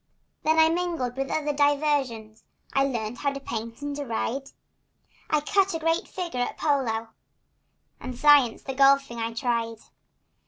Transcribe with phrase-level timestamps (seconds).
[0.41, 2.43] Then I mingled with other diversions.
[2.73, 4.49] I learned how to paint and to ride;
[5.29, 7.09] I cut a great figure at polo—
[8.03, 9.77] The science of golfing I tried.